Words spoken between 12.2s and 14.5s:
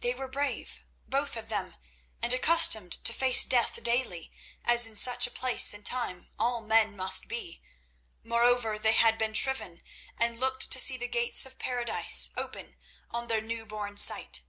open on their newborn sight.